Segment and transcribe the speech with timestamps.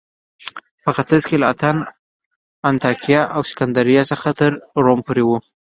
[0.83, 1.77] په ختیځ کې له اتن،
[2.69, 4.51] انطاکیه او سکندریې څخه تر
[4.83, 5.29] روم پورې و